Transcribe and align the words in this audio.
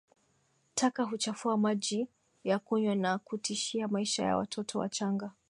Taka 0.75 1.03
huchafua 1.03 1.57
maji 1.57 2.07
ya 2.43 2.59
kunywa 2.59 2.95
na 2.95 3.17
kutishia 3.17 3.87
maisha 3.87 4.25
ya 4.25 4.37
watoto 4.37 4.79
wachanga 4.79 5.31